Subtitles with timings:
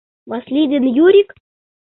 [0.29, 1.29] —Васлий ден Юрик?